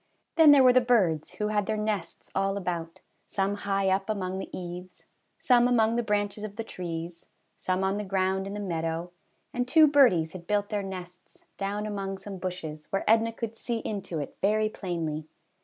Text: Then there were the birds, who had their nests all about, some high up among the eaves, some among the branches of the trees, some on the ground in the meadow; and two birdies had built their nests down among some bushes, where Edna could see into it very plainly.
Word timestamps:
Then 0.35 0.49
there 0.49 0.63
were 0.63 0.73
the 0.73 0.81
birds, 0.81 1.33
who 1.35 1.49
had 1.49 1.67
their 1.67 1.77
nests 1.77 2.31
all 2.33 2.57
about, 2.57 3.01
some 3.27 3.53
high 3.53 3.87
up 3.91 4.09
among 4.09 4.39
the 4.39 4.49
eaves, 4.51 5.05
some 5.37 5.67
among 5.67 5.93
the 5.95 6.01
branches 6.01 6.43
of 6.43 6.55
the 6.55 6.63
trees, 6.63 7.27
some 7.55 7.83
on 7.83 7.97
the 7.99 8.03
ground 8.03 8.47
in 8.47 8.55
the 8.55 8.59
meadow; 8.59 9.11
and 9.53 9.67
two 9.67 9.85
birdies 9.85 10.31
had 10.33 10.47
built 10.47 10.69
their 10.69 10.81
nests 10.81 11.45
down 11.57 11.85
among 11.85 12.17
some 12.17 12.39
bushes, 12.39 12.87
where 12.89 13.07
Edna 13.07 13.31
could 13.31 13.55
see 13.55 13.77
into 13.77 14.17
it 14.17 14.35
very 14.41 14.69
plainly. 14.69 15.27